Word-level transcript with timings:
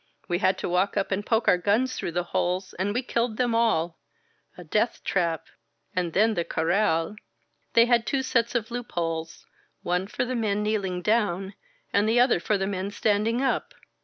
We 0.27 0.39
had 0.39 0.57
to 0.57 0.67
walk 0.67 0.97
up 0.97 1.11
and 1.11 1.23
poke 1.23 1.47
our 1.47 1.59
guns 1.59 1.95
through 1.95 2.13
the 2.13 2.23
holes 2.33 2.73
and 2.79 2.91
we 2.91 3.03
killed 3.03 3.37
them 3.37 3.53
all— 3.53 3.99
a 4.57 4.63
death 4.63 5.03
trap! 5.03 5.45
And 5.95 6.13
then 6.13 6.33
the 6.33 6.43
Corral! 6.43 7.17
They 7.73 7.85
had 7.85 8.07
two 8.07 8.23
sets 8.23 8.55
of 8.55 8.71
loopholes, 8.71 9.45
one 9.83 10.07
for 10.07 10.25
the 10.25 10.33
men 10.33 10.63
kneeling 10.63 11.03
down 11.03 11.53
and 11.93 12.09
the 12.09 12.19
other 12.19 12.39
for 12.39 12.57
the 12.57 12.65
men 12.65 12.89
standing 12.89 13.43
up. 13.43 13.75